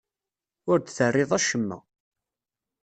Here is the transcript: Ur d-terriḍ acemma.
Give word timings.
Ur 0.71 0.77
d-terriḍ 0.79 1.31
acemma. 1.37 1.77